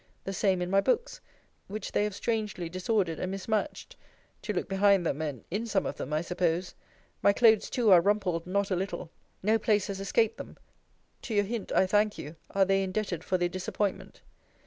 [0.23, 1.21] The same in my books;
[1.67, 3.95] which they have strangely disordered and mismatched;
[4.41, 6.73] to look behind them, and in some of them, I suppose.
[7.21, 9.11] My clothes too are rumpled not a little.
[9.43, 10.57] No place has escaped them.
[11.21, 14.21] To your hint, I thank you, are they indebted for their disappointment.